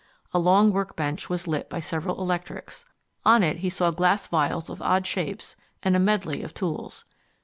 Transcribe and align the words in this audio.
A 0.33 0.39
long 0.39 0.71
work 0.71 0.95
bench 0.95 1.29
was 1.29 1.45
lit 1.45 1.69
by 1.69 1.79
several 1.79 2.19
electrics. 2.19 2.85
On 3.23 3.43
it 3.43 3.57
he 3.57 3.69
saw 3.69 3.91
glass 3.91 4.25
vials 4.25 4.67
of 4.67 4.81
odd 4.81 5.05
shapes, 5.05 5.55
and 5.83 5.95
a 5.95 5.99
medley 5.99 6.41
of 6.41 6.55
tools. 6.55 7.05